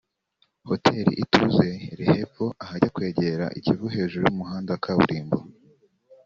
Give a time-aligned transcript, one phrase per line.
[0.69, 5.39] Hotel Ituze iri hepfo ahajya kwegera Ikivu hejuru y’umuhanda wa kaburimbo